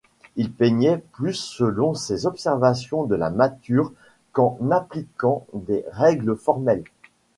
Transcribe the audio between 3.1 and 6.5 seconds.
la nature qu’en appliquant des règles